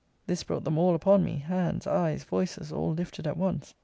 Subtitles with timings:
[0.25, 3.75] This brought them all upon me; hands, eyes, voices, all lifted at once.